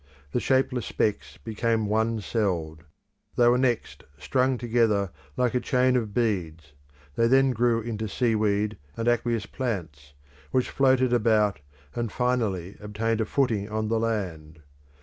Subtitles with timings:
[0.31, 2.85] The shapeless specks became one celled:
[3.35, 6.73] they were next strung together like a chain of beads;
[7.13, 10.15] they then grew into seaweed and aqueous plants,
[10.49, 11.59] which floated about,
[11.93, 14.63] and finally obtained a footing on the land.